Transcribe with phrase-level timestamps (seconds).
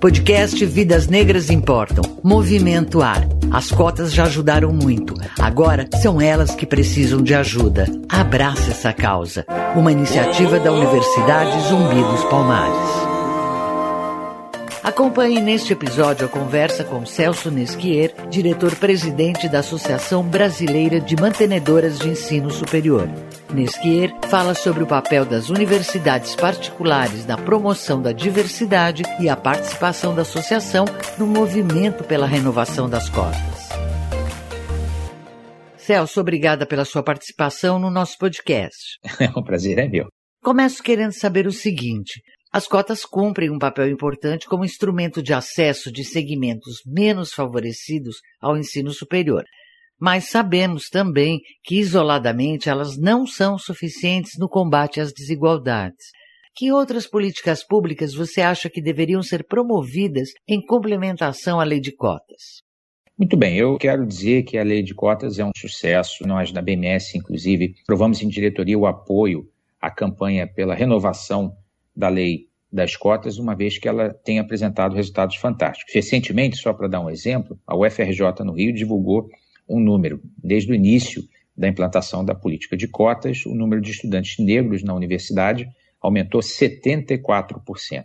[0.00, 2.02] Podcast Vidas Negras Importam.
[2.22, 3.26] Movimento Ar.
[3.50, 5.14] As cotas já ajudaram muito.
[5.38, 7.86] Agora são elas que precisam de ajuda.
[8.08, 9.46] Abrace essa causa.
[9.74, 13.05] Uma iniciativa da Universidade Zumbi dos Palmares.
[14.86, 22.10] Acompanhe neste episódio a conversa com Celso Nesquier, diretor-presidente da Associação Brasileira de Mantenedoras de
[22.10, 23.08] Ensino Superior.
[23.52, 30.14] Nesquier fala sobre o papel das universidades particulares na promoção da diversidade e a participação
[30.14, 30.84] da associação
[31.18, 33.68] no movimento pela renovação das cotas.
[35.76, 39.00] Celso, obrigada pela sua participação no nosso podcast.
[39.34, 40.06] o prazer é meu.
[40.44, 42.20] Começo querendo saber o seguinte:
[42.56, 48.56] as cotas cumprem um papel importante como instrumento de acesso de segmentos menos favorecidos ao
[48.56, 49.44] ensino superior.
[50.00, 56.06] Mas sabemos também que isoladamente elas não são suficientes no combate às desigualdades.
[56.54, 61.94] Que outras políticas públicas você acha que deveriam ser promovidas em complementação à lei de
[61.94, 62.62] cotas?
[63.18, 66.26] Muito bem, eu quero dizer que a lei de cotas é um sucesso.
[66.26, 69.46] Nós, da BMS, inclusive, provamos em diretoria o apoio
[69.78, 71.54] à campanha pela renovação
[71.96, 75.94] da lei das cotas, uma vez que ela tem apresentado resultados fantásticos.
[75.94, 79.28] Recentemente, só para dar um exemplo, a UFRJ no Rio divulgou
[79.68, 80.20] um número.
[80.36, 81.22] Desde o início
[81.56, 85.66] da implantação da política de cotas, o número de estudantes negros na universidade
[86.00, 88.04] aumentou 74%.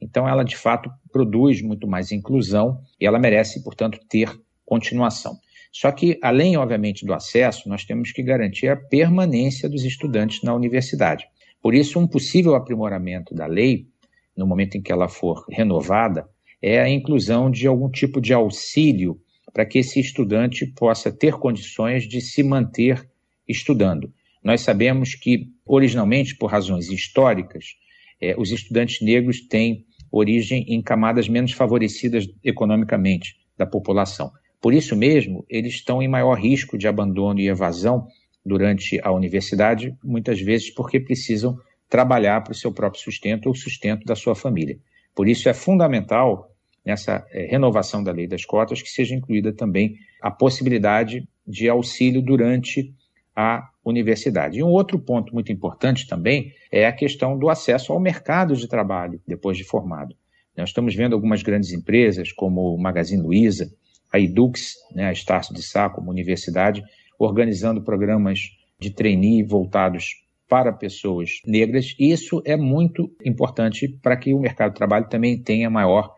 [0.00, 4.30] Então, ela de fato produz muito mais inclusão e ela merece, portanto, ter
[4.64, 5.38] continuação.
[5.72, 10.54] Só que, além, obviamente, do acesso, nós temos que garantir a permanência dos estudantes na
[10.54, 11.26] universidade.
[11.62, 13.86] Por isso, um possível aprimoramento da lei,
[14.36, 16.28] no momento em que ela for renovada,
[16.62, 19.20] é a inclusão de algum tipo de auxílio
[19.52, 23.08] para que esse estudante possa ter condições de se manter
[23.48, 24.12] estudando.
[24.42, 27.76] Nós sabemos que, originalmente, por razões históricas,
[28.20, 34.30] é, os estudantes negros têm origem em camadas menos favorecidas economicamente da população.
[34.60, 38.06] Por isso mesmo, eles estão em maior risco de abandono e evasão
[38.44, 44.04] durante a universidade, muitas vezes porque precisam trabalhar para o seu próprio sustento ou sustento
[44.04, 44.78] da sua família.
[45.14, 46.54] Por isso é fundamental,
[46.84, 52.22] nessa é, renovação da lei das cotas, que seja incluída também a possibilidade de auxílio
[52.22, 52.94] durante
[53.34, 54.58] a universidade.
[54.58, 58.68] E um outro ponto muito importante também é a questão do acesso ao mercado de
[58.68, 60.14] trabalho depois de formado.
[60.56, 63.70] Nós estamos vendo algumas grandes empresas, como o Magazine Luiza,
[64.12, 66.82] a Edux, né, a Estácio de Sá, como universidade,
[67.20, 68.40] organizando programas
[68.80, 70.16] de trainee voltados
[70.48, 71.94] para pessoas negras.
[71.98, 76.14] Isso é muito importante para que o mercado de trabalho também tenha maior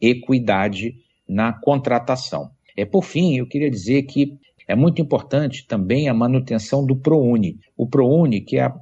[0.00, 0.94] equidade
[1.26, 2.50] na contratação.
[2.76, 7.58] É por fim, eu queria dizer que é muito importante também a manutenção do ProUni.
[7.76, 8.74] O ProUni, que é a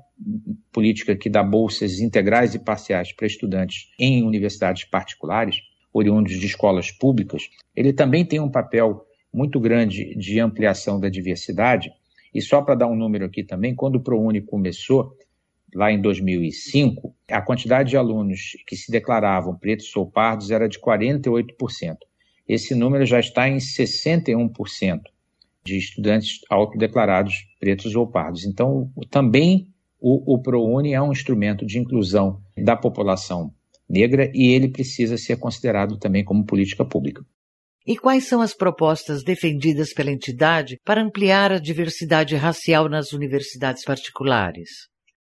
[0.72, 5.56] política que dá bolsas integrais e parciais para estudantes em universidades particulares,
[5.92, 11.90] oriundos de escolas públicas, ele também tem um papel muito grande de ampliação da diversidade.
[12.34, 15.16] E só para dar um número aqui também, quando o ProUni começou,
[15.74, 20.78] lá em 2005, a quantidade de alunos que se declaravam pretos ou pardos era de
[20.78, 21.96] 48%.
[22.48, 25.00] Esse número já está em 61%
[25.64, 28.44] de estudantes autodeclarados pretos ou pardos.
[28.44, 29.68] Então, também
[30.00, 33.52] o, o ProUni é um instrumento de inclusão da população
[33.88, 37.24] negra e ele precisa ser considerado também como política pública.
[37.86, 43.84] E quais são as propostas defendidas pela entidade para ampliar a diversidade racial nas universidades
[43.84, 44.68] particulares?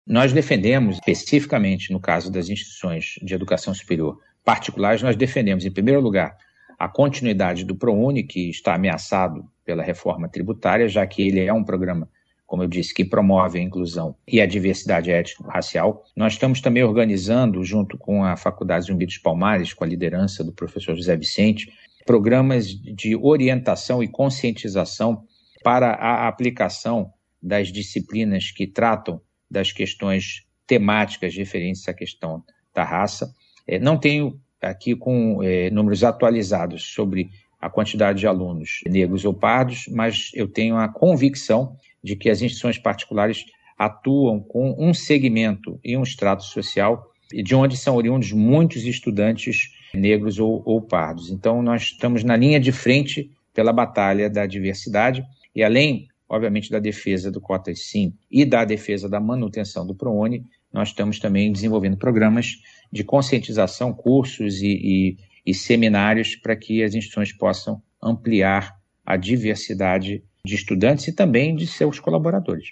[0.04, 6.00] Nós defendemos, especificamente no caso das instituições de educação superior particulares, nós defendemos, em primeiro
[6.00, 6.36] lugar,
[6.76, 11.62] a continuidade do ProUni, que está ameaçado pela reforma tributária, já que ele é um
[11.62, 12.08] programa,
[12.46, 16.02] como eu disse, que promove a inclusão e a diversidade étnico-racial.
[16.16, 20.52] Nós estamos também organizando, junto com a Faculdade Zumbi dos Palmares, com a liderança do
[20.52, 21.70] professor José Vicente,
[22.06, 25.24] programas de orientação e conscientização
[25.62, 27.12] para a aplicação
[27.42, 32.42] das disciplinas que tratam das questões temáticas referentes à questão
[32.74, 33.32] da raça.
[33.66, 37.30] É, não tenho aqui com é, números atualizados sobre
[37.60, 42.40] a quantidade de alunos negros ou pardos, mas eu tenho a convicção de que as
[42.40, 43.44] instituições particulares
[43.78, 50.38] atuam com um segmento e um extrato social de onde são oriundos muitos estudantes negros
[50.38, 51.30] ou, ou pardos.
[51.30, 56.78] Então, nós estamos na linha de frente pela batalha da diversidade e além, obviamente, da
[56.78, 61.96] defesa do Cotas Sim e da defesa da manutenção do ProUni, nós estamos também desenvolvendo
[61.96, 62.56] programas
[62.92, 70.22] de conscientização, cursos e, e, e seminários para que as instituições possam ampliar a diversidade
[70.44, 72.68] de estudantes e também de seus colaboradores.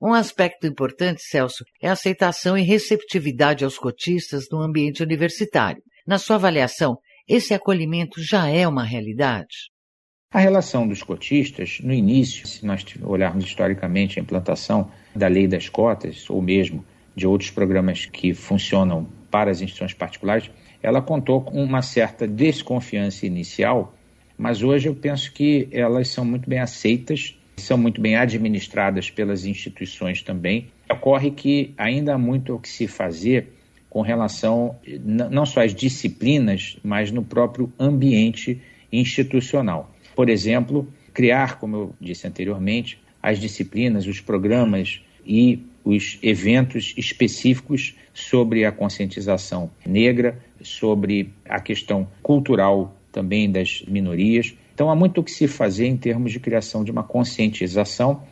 [0.00, 5.82] Um aspecto importante, Celso, é a aceitação e receptividade aos cotistas no ambiente universitário.
[6.08, 6.96] Na sua avaliação,
[7.28, 9.54] esse acolhimento já é uma realidade?
[10.32, 15.68] A relação dos cotistas, no início, se nós olharmos historicamente a implantação da lei das
[15.68, 16.82] cotas, ou mesmo
[17.14, 20.50] de outros programas que funcionam para as instituições particulares,
[20.82, 23.94] ela contou com uma certa desconfiança inicial,
[24.38, 29.44] mas hoje eu penso que elas são muito bem aceitas, são muito bem administradas pelas
[29.44, 30.68] instituições também.
[30.90, 33.57] Ocorre que ainda há muito o que se fazer
[33.88, 38.60] com relação não só às disciplinas, mas no próprio ambiente
[38.92, 39.94] institucional.
[40.14, 47.94] Por exemplo, criar, como eu disse anteriormente, as disciplinas, os programas e os eventos específicos
[48.12, 54.54] sobre a conscientização negra, sobre a questão cultural também das minorias.
[54.74, 58.22] Então há muito o que se fazer em termos de criação de uma conscientização,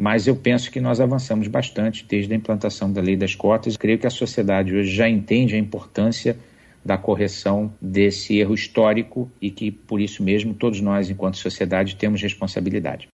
[0.00, 3.76] mas eu penso que nós avançamos bastante desde a implantação da lei das cotas.
[3.76, 6.38] Creio que a sociedade hoje já entende a importância
[6.82, 12.22] da correção desse erro histórico e que, por isso mesmo, todos nós, enquanto sociedade, temos
[12.22, 13.08] responsabilidade.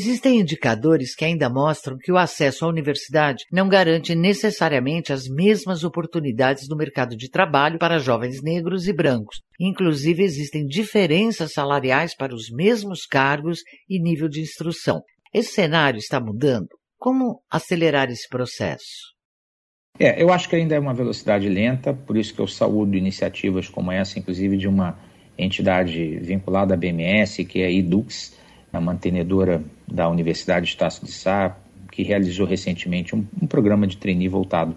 [0.00, 5.84] Existem indicadores que ainda mostram que o acesso à universidade não garante necessariamente as mesmas
[5.84, 9.42] oportunidades no mercado de trabalho para jovens negros e brancos.
[9.60, 13.58] Inclusive, existem diferenças salariais para os mesmos cargos
[13.90, 15.02] e nível de instrução.
[15.34, 16.68] Esse cenário está mudando?
[16.98, 19.12] Como acelerar esse processo?
[19.98, 23.68] É, eu acho que ainda é uma velocidade lenta, por isso que eu saúdo iniciativas
[23.68, 24.98] como essa, inclusive de uma
[25.36, 28.39] entidade vinculada à BMS, que é a Edux,
[28.72, 31.56] a mantenedora da Universidade de Estácio de Sá,
[31.90, 34.76] que realizou recentemente um, um programa de trainee voltado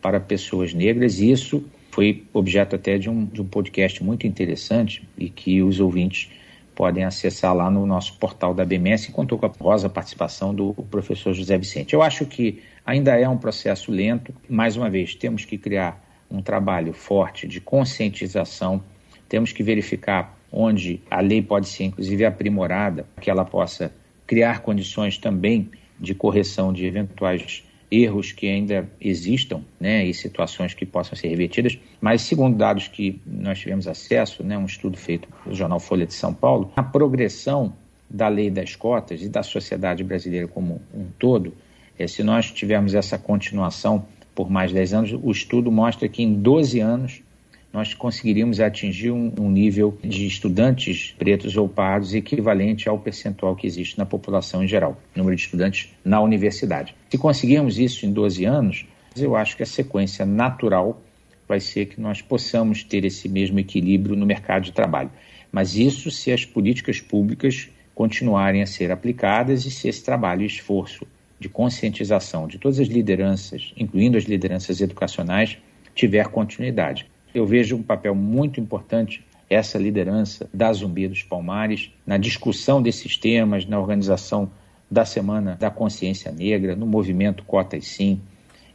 [0.00, 5.06] para pessoas negras, e isso foi objeto até de um, de um podcast muito interessante
[5.18, 6.30] e que os ouvintes
[6.74, 10.72] podem acessar lá no nosso portal da BMS e contou com a rosa participação do
[10.90, 11.92] professor José Vicente.
[11.92, 16.40] Eu acho que ainda é um processo lento, mais uma vez, temos que criar um
[16.40, 18.82] trabalho forte de conscientização,
[19.28, 23.92] temos que verificar onde a lei pode ser inclusive aprimorada, que ela possa
[24.26, 30.86] criar condições também de correção de eventuais erros que ainda existam né, e situações que
[30.86, 35.54] possam ser revertidas, mas segundo dados que nós tivemos acesso, né, um estudo feito pelo
[35.54, 37.72] jornal Folha de São Paulo, a progressão
[38.08, 41.52] da lei das cotas e da sociedade brasileira como um todo,
[41.98, 46.32] é, se nós tivermos essa continuação por mais 10 anos, o estudo mostra que em
[46.34, 47.22] 12 anos
[47.72, 53.66] nós conseguiríamos atingir um, um, nível de estudantes pretos ou pardos equivalente ao percentual que
[53.66, 56.94] existe na população em geral, número de estudantes na universidade.
[57.08, 58.86] Se conseguirmos isso em 12 anos,
[59.16, 61.00] eu acho que a sequência natural
[61.46, 65.10] vai ser que nós possamos ter esse mesmo equilíbrio no mercado de trabalho.
[65.50, 70.46] Mas isso se as políticas públicas continuarem a ser aplicadas e se esse trabalho e
[70.46, 71.06] esforço
[71.38, 75.58] de conscientização de todas as lideranças, incluindo as lideranças educacionais,
[75.94, 77.06] tiver continuidade.
[77.34, 83.16] Eu vejo um papel muito importante essa liderança da Zumbi dos Palmares na discussão desses
[83.16, 84.50] temas, na organização
[84.90, 88.20] da Semana da Consciência Negra, no movimento Cotas Sim.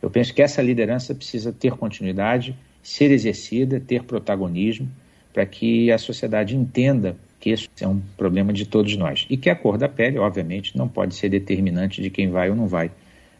[0.02, 4.90] Eu penso que essa liderança precisa ter continuidade, ser exercida, ter protagonismo,
[5.34, 9.26] para que a sociedade entenda que isso é um problema de todos nós.
[9.30, 12.56] E que a cor da pele, obviamente, não pode ser determinante de quem vai ou
[12.56, 12.92] não vai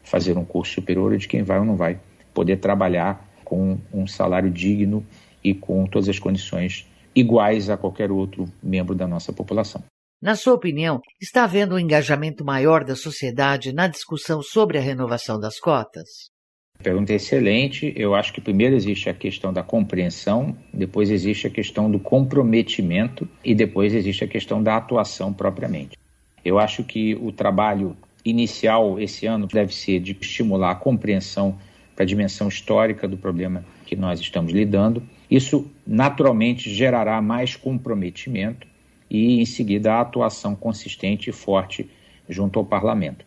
[0.04, 1.98] fazer um curso superior ou de quem vai ou não vai
[2.34, 5.06] poder trabalhar com um salário digno
[5.44, 6.86] e com todas as condições
[7.16, 9.82] iguais a qualquer outro membro da nossa população.
[10.22, 15.40] Na sua opinião, está havendo um engajamento maior da sociedade na discussão sobre a renovação
[15.40, 16.34] das cotas?
[16.82, 17.94] Pergunta excelente.
[17.96, 23.28] Eu acho que primeiro existe a questão da compreensão, depois existe a questão do comprometimento
[23.44, 25.98] e depois existe a questão da atuação propriamente.
[26.44, 31.58] Eu acho que o trabalho inicial esse ano deve ser de estimular a compreensão
[31.96, 35.02] para a dimensão histórica do problema que nós estamos lidando.
[35.32, 38.68] Isso naturalmente gerará mais comprometimento
[39.10, 41.90] e, em seguida, a atuação consistente e forte
[42.28, 43.26] junto ao parlamento.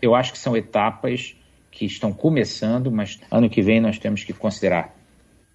[0.00, 1.34] Eu acho que são etapas
[1.70, 4.94] que estão começando, mas ano que vem nós temos que considerar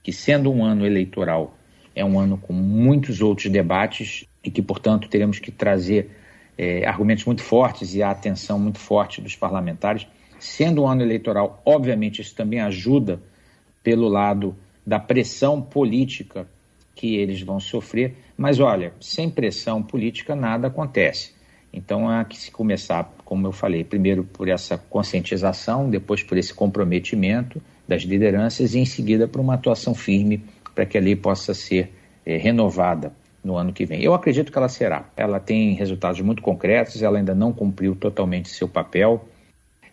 [0.04, 1.56] que, sendo um ano eleitoral,
[1.96, 6.12] é um ano com muitos outros debates e que, portanto, teremos que trazer
[6.58, 10.08] é, argumentos muito fortes e a atenção muito forte dos parlamentares
[10.42, 13.22] Sendo um ano eleitoral, obviamente, isso também ajuda
[13.84, 16.48] pelo lado da pressão política
[16.96, 18.16] que eles vão sofrer.
[18.36, 21.36] Mas olha, sem pressão política nada acontece.
[21.72, 26.52] Então há que se começar, como eu falei, primeiro por essa conscientização, depois por esse
[26.52, 30.44] comprometimento das lideranças e em seguida por uma atuação firme
[30.74, 31.94] para que a lei possa ser
[32.26, 34.02] é, renovada no ano que vem.
[34.02, 35.08] Eu acredito que ela será.
[35.16, 39.24] Ela tem resultados muito concretos, ela ainda não cumpriu totalmente seu papel,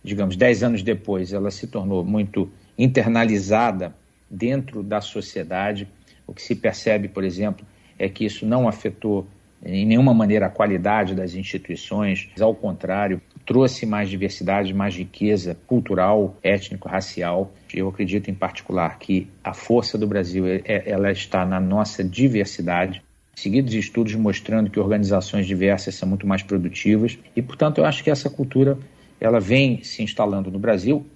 [0.03, 3.95] digamos, dez anos depois, ela se tornou muito internalizada
[4.31, 5.89] dentro da sociedade.
[6.27, 7.67] O que se percebe, por exemplo,
[7.99, 9.27] é que isso não afetou
[9.65, 16.37] em nenhuma maneira a qualidade das instituições, ao contrário, trouxe mais diversidade, mais riqueza cultural,
[16.43, 17.53] étnico-racial.
[17.75, 23.03] Eu acredito em particular que a força do Brasil é, ela está na nossa diversidade.
[23.35, 28.11] Seguidos estudos mostrando que organizações diversas são muito mais produtivas e, portanto, eu acho que
[28.11, 28.79] essa cultura
[29.21, 31.07] ela vem se instalando no Brasil.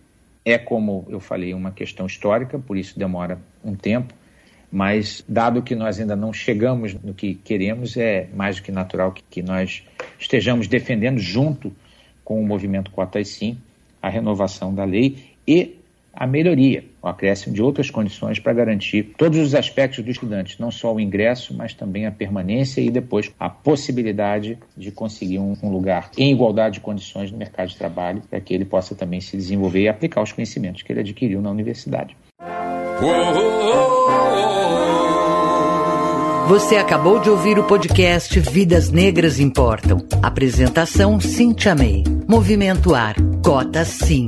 [0.44, 4.14] É como eu falei, uma questão histórica, por isso demora um tempo
[4.72, 9.12] mas dado que nós ainda não chegamos no que queremos, é mais do que natural
[9.12, 9.84] que, que nós
[10.18, 11.70] estejamos defendendo junto
[12.24, 13.58] com o movimento Cotas Sim
[14.00, 15.78] a renovação da lei e
[16.12, 20.70] a melhoria, o acréscimo de outras condições para garantir todos os aspectos do estudante, não
[20.70, 26.10] só o ingresso, mas também a permanência e depois a possibilidade de conseguir um, lugar
[26.18, 29.82] em igualdade de condições no mercado de trabalho, para que ele possa também se desenvolver
[29.82, 32.16] e aplicar os conhecimentos que ele adquiriu na universidade.
[36.48, 40.06] Você acabou de ouvir o podcast Vidas Negras Importam.
[40.22, 42.04] Apresentação Cintia May.
[42.28, 43.14] Movimento Ar.
[43.42, 44.26] Cota Sim.